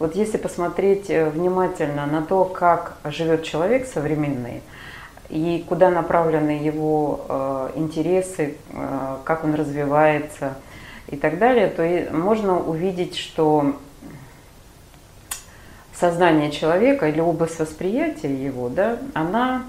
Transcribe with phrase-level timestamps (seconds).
[0.00, 4.62] Вот если посмотреть э, внимательно на то, как живет человек современный,
[5.28, 10.54] и куда направлены его э, интересы, э, как он развивается
[11.06, 13.76] и так далее, то можно увидеть, что
[15.92, 19.64] сознание человека или область восприятия его, да, она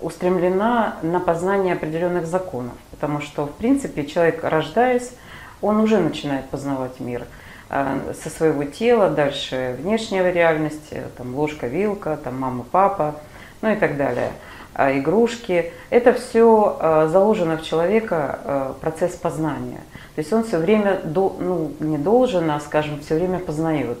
[0.00, 5.10] устремлена на познание определенных законов, потому что, в принципе, человек, рождаясь,
[5.60, 7.24] он уже начинает познавать мир–
[7.68, 13.16] со своего тела, дальше внешняя реальность, там ложка, вилка, там мама, папа,
[13.62, 14.30] ну и так далее,
[14.74, 15.72] а игрушки.
[15.90, 19.80] Это все э, заложено в человека э, процесс познания.
[20.14, 23.98] То есть он все время, ну не должен, а скажем, все время познает.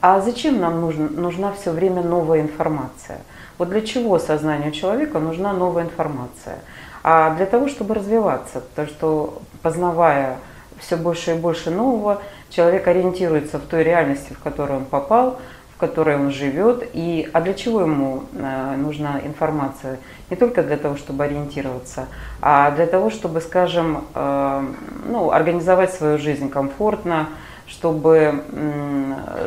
[0.00, 3.20] А зачем нам нужна, нужна все время новая информация?
[3.58, 6.58] Вот для чего сознанию человека нужна новая информация?
[7.02, 10.38] А для того, чтобы развиваться, потому что познавая
[10.78, 15.38] все больше и больше нового, человек ориентируется в той реальности, в которую он попал,
[15.76, 16.88] в которой он живет.
[16.94, 19.98] И, а для чего ему э, нужна информация?
[20.30, 22.06] Не только для того, чтобы ориентироваться,
[22.40, 24.66] а для того, чтобы, скажем, э,
[25.06, 27.28] ну, организовать свою жизнь комфортно,
[27.66, 28.44] чтобы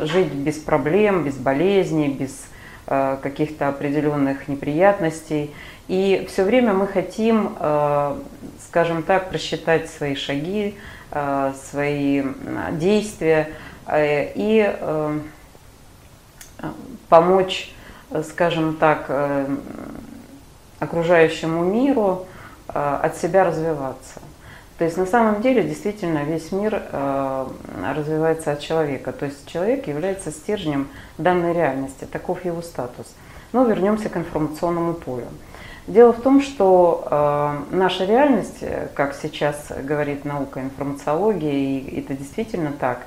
[0.02, 2.44] жить без проблем, без болезней, без
[2.86, 5.52] э, каких-то определенных неприятностей.
[5.88, 7.56] И все время мы хотим,
[8.64, 10.76] скажем так, просчитать свои шаги,
[11.10, 12.22] свои
[12.72, 13.50] действия
[13.86, 15.18] э, и э,
[17.08, 17.72] помочь,
[18.28, 19.10] скажем так,
[20.78, 22.26] окружающему миру
[22.68, 24.20] от себя развиваться.
[24.78, 26.82] То есть на самом деле действительно весь мир
[27.94, 29.12] развивается от человека.
[29.12, 30.88] То есть человек является стержнем
[31.18, 33.06] данной реальности, таков его статус.
[33.52, 35.26] Но вернемся к информационному полю.
[35.86, 38.62] Дело в том, что э, наша реальность,
[38.94, 43.06] как сейчас говорит наука информациология, и это действительно так,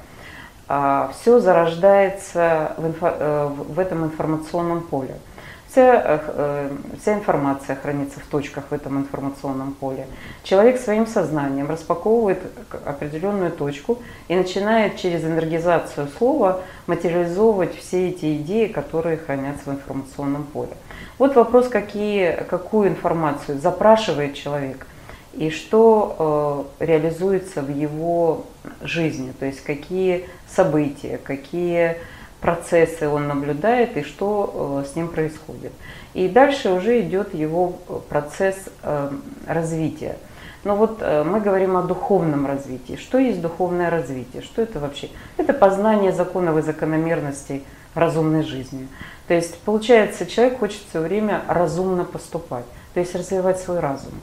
[0.67, 5.16] э, все зарождается в, инфо, э, в этом информационном поле.
[5.16, 5.32] Э,
[5.73, 10.06] вся информация хранится в точках в этом информационном поле.
[10.44, 12.39] Человек своим сознанием распаковывает
[12.85, 20.44] определенную точку и начинает через энергизацию слова материализовывать все эти идеи, которые хранятся в информационном
[20.44, 20.73] поле.
[21.17, 24.85] Вот вопрос, какие, какую информацию запрашивает человек
[25.33, 28.45] и что э, реализуется в его
[28.81, 31.97] жизни, то есть какие события, какие
[32.44, 35.72] процессы он наблюдает и что э, с ним происходит.
[36.14, 37.70] И дальше уже идет его
[38.09, 39.09] процесс э,
[39.48, 40.18] развития.
[40.66, 42.98] Но вот э, мы говорим о духовном развитии.
[42.98, 44.44] Что есть духовное развитие?
[44.44, 45.09] Что это вообще?
[45.38, 47.64] Это познание законов и закономерностей
[47.96, 48.90] разумной жизни.
[49.30, 54.14] То есть, получается, человек хочет все время разумно поступать, то есть развивать свой разум.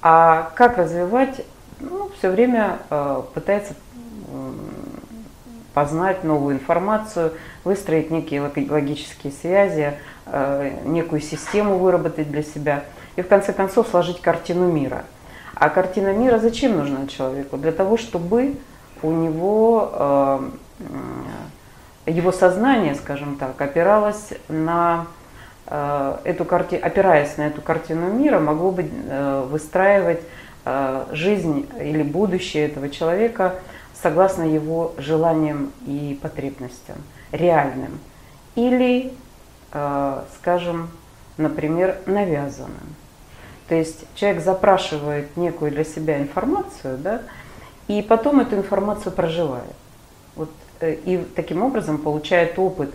[0.00, 1.44] А как развивать?
[1.78, 3.76] Ну, все время э, пытается э,
[5.80, 7.32] познать новую информацию,
[7.64, 9.94] выстроить некие логические связи,
[10.26, 12.84] э, некую систему выработать для себя
[13.16, 15.04] и в конце концов сложить картину мира.
[15.54, 17.56] А картина мира зачем нужна человеку?
[17.56, 18.56] Для того, чтобы
[19.00, 19.90] у него
[22.06, 25.06] э, его сознание, скажем так, опиралось на
[25.66, 26.74] э, эту карти...
[26.74, 28.86] опираясь на эту картину мира, могло бы
[29.48, 30.20] выстраивать
[31.12, 33.54] жизнь или будущее этого человека
[34.02, 36.96] согласно его желаниям и потребностям,
[37.32, 38.00] реальным.
[38.56, 39.12] Или,
[40.36, 40.90] скажем,
[41.36, 42.96] например, навязанным.
[43.68, 47.22] То есть человек запрашивает некую для себя информацию, да,
[47.86, 49.76] и потом эту информацию проживает.
[50.34, 50.50] Вот
[50.80, 52.90] Э, и таким образом получает опыт,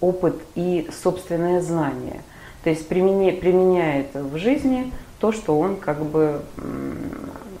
[0.00, 2.22] опыт и собственное знание.
[2.62, 6.42] То есть применяет, применяет в жизни то, что он как бы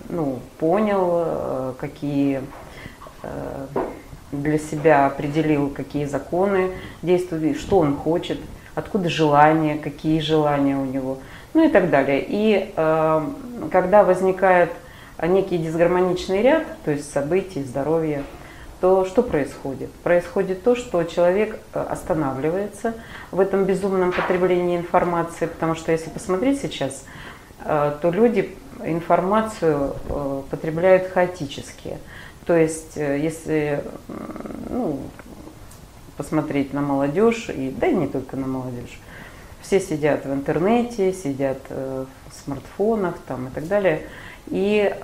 [0.08, 2.42] ну, понял, э, какие э,
[4.32, 8.38] для себя определил, какие законы действуют, что он хочет,
[8.74, 11.18] откуда желания, какие желания у него,
[11.54, 12.24] ну и так далее.
[12.26, 13.26] И э,
[13.70, 14.70] когда возникает
[15.22, 18.24] некий дисгармоничный ряд, то есть событий, здоровья,
[18.80, 19.90] то что происходит?
[20.02, 22.94] Происходит то, что человек э, останавливается
[23.30, 27.04] в этом безумном потреблении информации, потому что если посмотреть сейчас,
[27.64, 28.54] э, то люди
[28.84, 31.98] информацию э, потребляют хаотически.
[32.46, 33.82] То есть, если
[34.68, 35.00] ну,
[36.16, 39.00] посмотреть на молодежь, и, да и не только на молодежь,
[39.62, 42.06] все сидят в интернете, сидят в
[42.44, 44.02] смартфонах там, и так далее.
[44.48, 44.94] И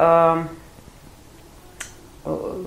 [2.24, 2.62] Э,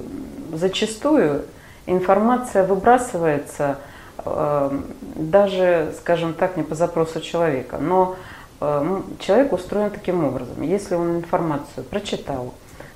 [0.54, 1.46] зачастую
[1.86, 3.78] информация выбрасывается
[4.24, 4.80] э,
[5.16, 7.78] даже, скажем так, не по запросу человека.
[7.78, 8.16] Но
[8.62, 10.62] э, человек устроен таким образом.
[10.62, 12.54] Если он информацию прочитал,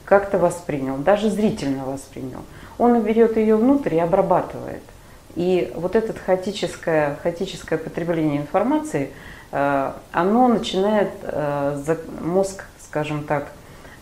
[0.07, 2.39] как-то воспринял, даже зрительно воспринял,
[2.77, 4.83] он берет ее внутрь и обрабатывает.
[5.35, 9.11] И вот это хаотическое, хаотическое потребление информации,
[9.51, 13.51] э, оно начинает э, мозг, скажем так,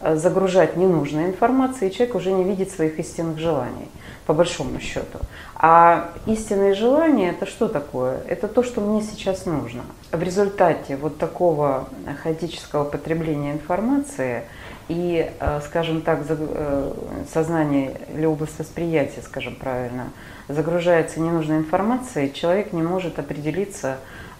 [0.02, 3.90] загружать ненужной информацией, и человек уже не видит своих истинных желаний,
[4.28, 5.20] по большому счету.
[5.56, 8.20] А истинные желания– это что такое?
[8.28, 9.84] Это то, что мне сейчас нужно.
[10.12, 11.88] В результате вот такого
[12.22, 14.44] хаотического потребления информации
[14.88, 16.94] и, э, скажем так, э,
[17.32, 20.10] сознание или область восприятия, скажем правильно,
[20.48, 23.98] загружается ненужной информацией, человек не может определиться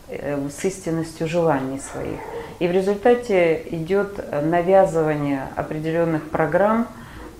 [0.08, 2.20] э, с истинностью желаний своих.
[2.60, 6.88] И в результате идет навязывание определенных программ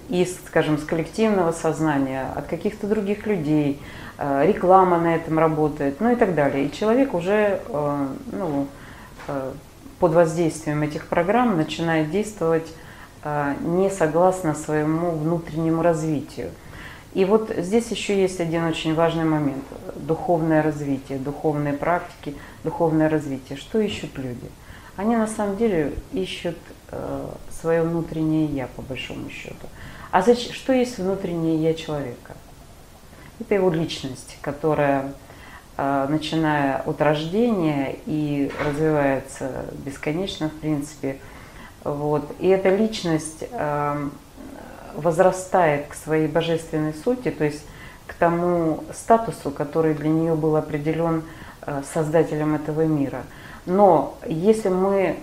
[0.10, 3.80] из, скажем, с коллективного сознания, от каких-то других людей,
[4.18, 6.66] реклама на этом работает, ну и так далее.
[6.66, 7.60] И человек уже
[8.32, 8.68] ну,
[10.00, 12.68] под воздействием этих программ начинает действовать
[13.62, 16.52] не согласно своему внутреннему развитию.
[17.14, 19.64] И вот здесь еще есть один очень важный момент.
[19.96, 23.58] Духовное развитие, духовные практики, духовное развитие.
[23.58, 24.50] Что ищут люди?
[24.98, 26.58] Они на самом деле ищут
[26.92, 29.68] э, свое внутреннее я, по большому счету.
[30.12, 32.36] А зачем, что есть внутреннее я человека?
[33.40, 35.14] Это его личность, которая,
[35.78, 41.18] э, начиная от рождения и развивается бесконечно, в принципе,
[41.86, 42.24] вот.
[42.40, 44.10] И эта личность э,
[44.96, 47.64] возрастает к своей божественной сути, то есть
[48.08, 51.22] к тому статусу, который для нее был определен
[51.62, 53.22] э, создателем этого мира.
[53.68, 55.18] Но если мы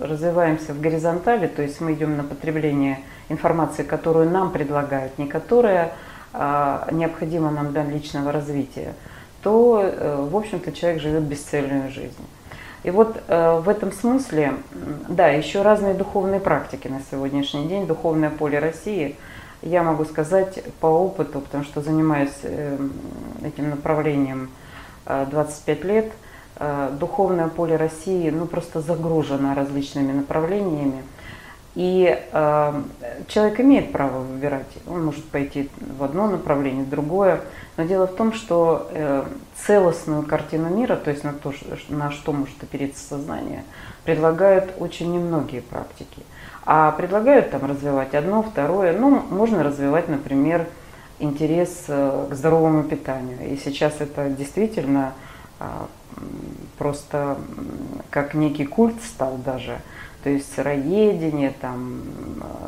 [0.00, 5.92] развиваемся в горизонтали, то есть мы идем на потребление информации, которую нам предлагают, не которая
[6.32, 8.94] э, необходима нам для личного развития,
[9.42, 12.24] то, э, в общем-то, человек живет бесцельную жизнь.
[12.82, 14.54] И вот э, в этом смысле,
[15.08, 19.16] да, еще разные духовные практики на сегодняшний день, духовное поле России,
[19.62, 22.78] я могу сказать по опыту, потому что занимаюсь э,
[23.44, 24.50] этим направлением
[25.04, 26.12] э, 25 лет,
[26.56, 31.02] э, духовное поле России ну, просто загружено различными направлениями.
[31.76, 32.82] И э,
[33.28, 34.66] человек имеет право выбирать.
[34.88, 37.40] Он может пойти в одно направление, в другое.
[37.76, 39.24] Но дело в том, что э,
[39.66, 41.54] целостную картину мира, то есть на то,
[41.88, 43.64] на что может опереться сознание,
[44.04, 46.22] предлагают очень немногие практики.
[46.64, 48.96] А предлагают там развивать одно, второе.
[48.98, 50.66] Ну, можно развивать, например,
[51.20, 53.52] интерес э, к здоровому питанию.
[53.52, 55.12] И сейчас это действительно
[55.60, 55.64] э,
[56.78, 57.38] просто
[58.10, 59.80] как некий культ стал даже
[60.22, 62.02] то есть сыроедение, там,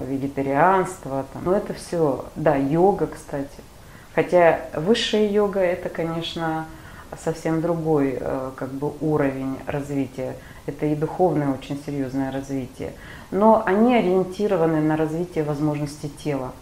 [0.00, 1.42] э, вегетарианство, там.
[1.44, 3.48] но это все, да, йога, кстати.
[4.14, 6.66] Хотя высшая йога это, конечно,
[7.22, 10.36] совсем другой э, как бы уровень развития.
[10.66, 12.92] Это и духовное очень серьезное развитие.
[13.30, 16.52] Но они ориентированы на развитие возможностей тела.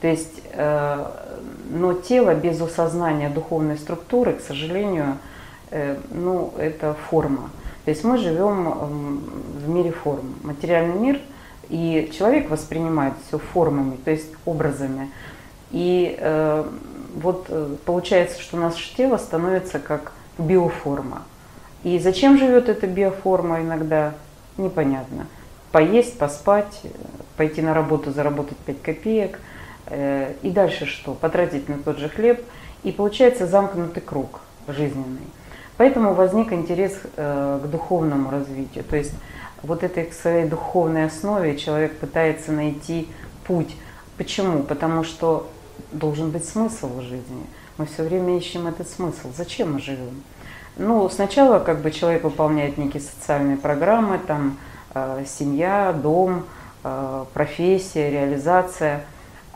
[0.00, 1.06] То есть, э,
[1.70, 5.18] но тело без осознания духовной структуры, к сожалению,
[6.10, 7.48] ну, это форма.
[7.84, 9.20] То есть мы живем
[9.64, 10.34] в мире форм.
[10.42, 11.20] Материальный мир,
[11.68, 15.10] и человек воспринимает все формами, то есть образами.
[15.72, 16.64] И э,
[17.14, 21.22] вот э, получается, что наше тело становится как биоформа.
[21.82, 24.14] И зачем живет эта биоформа иногда,
[24.58, 25.26] непонятно.
[25.72, 26.82] Поесть, поспать,
[27.36, 29.40] пойти на работу, заработать 5 копеек.
[29.86, 31.14] Э, и дальше что?
[31.14, 32.44] Потратить на тот же хлеб.
[32.84, 35.26] И получается замкнутый круг жизненный.
[35.76, 38.84] Поэтому возник интерес э, к духовному развитию.
[38.84, 39.12] То есть
[39.62, 43.08] вот этой своей духовной основе человек пытается найти
[43.44, 43.74] путь.
[44.16, 44.62] Почему?
[44.62, 45.48] Потому что
[45.92, 47.46] должен быть смысл в жизни.
[47.78, 49.30] Мы все время ищем этот смысл.
[49.36, 50.22] Зачем мы живем?
[50.76, 54.58] Ну, сначала как бы человек выполняет некие социальные программы, там
[54.94, 56.44] э, семья, дом,
[56.82, 59.04] э, профессия, реализация.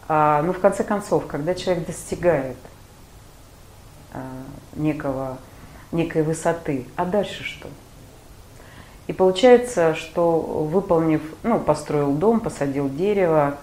[0.08, 2.56] А, ну, в конце концов, когда человек достигает
[4.12, 4.18] э,
[4.74, 5.38] некого
[5.92, 6.86] некой высоты.
[6.96, 7.68] А дальше что?
[9.06, 13.56] И получается, что выполнив, ну, построил дом, посадил дерево,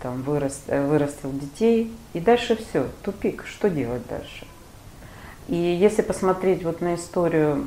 [0.00, 4.46] там вырос, э, вырастил детей, и дальше все, тупик, что делать дальше?
[5.48, 7.66] И если посмотреть вот на историю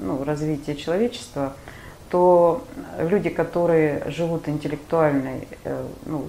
[0.00, 1.52] ну, развития человечества,
[2.10, 2.64] то
[2.98, 6.26] люди, которые живут интеллектуальной, э, ну,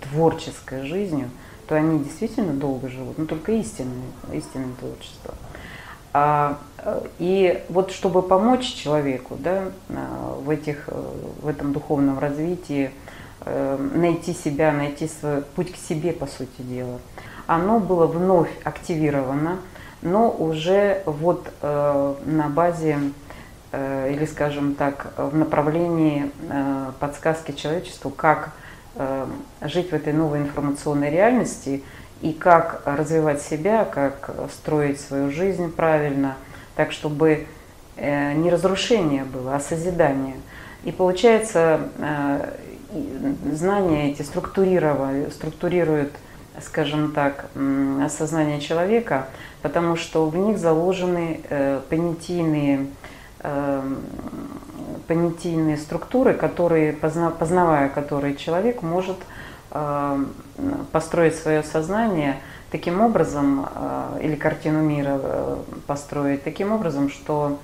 [0.00, 1.28] творческой жизнью,
[1.68, 5.34] то они действительно долго живут, но только истинное, истинное творчество.
[6.18, 6.56] А,
[7.18, 10.92] и вот чтобы помочь человеку да, а, в, этих, э,
[11.42, 12.90] в этом духовном развитии,
[13.44, 17.00] э, найти себя, найти свой путь к себе, по сути дела,
[17.46, 19.58] оно было вновь активировано,
[20.00, 22.98] но уже вот э, на базе
[23.72, 26.30] или, скажем так, в направлении
[26.98, 28.52] подсказки человечеству, как
[29.60, 31.82] жить в этой новой информационной реальности
[32.22, 36.36] и как развивать себя, как строить свою жизнь правильно,
[36.74, 37.46] так чтобы
[37.96, 40.36] э, не разрушение было, а созидание.
[40.84, 42.54] И получается, э,
[43.52, 46.12] знания эти структурируют,
[46.62, 47.46] скажем так,
[48.08, 49.26] сознание человека,
[49.60, 52.86] потому что в них заложены э, понятийные,
[55.06, 59.16] понятийные структуры, которые, познавая которые человек может
[60.92, 63.68] построить свое сознание таким образом,
[64.20, 65.20] или картину мира
[65.86, 67.58] построить таким образом, что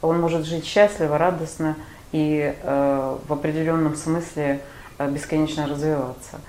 [0.00, 1.76] он может жить счастливо, радостно
[2.12, 4.60] и в определенном смысле
[4.98, 6.40] бесконечно развиваться.